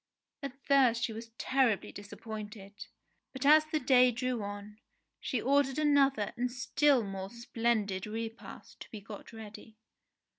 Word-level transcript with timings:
At 0.41 0.59
first 0.65 1.03
she 1.03 1.13
was 1.13 1.29
terribly 1.37 1.91
disappointed, 1.91 2.87
but 3.33 3.45
as 3.45 3.65
the 3.65 3.79
day 3.79 4.09
drew 4.11 4.41
on, 4.41 4.79
she 5.19 5.39
ordered 5.39 5.77
another 5.77 6.33
and 6.35 6.51
still 6.51 7.03
more 7.03 7.29
splendid 7.29 8.07
repast 8.07 8.79
to 8.79 8.89
be 8.89 8.99
got 8.99 9.31
ready. 9.31 9.77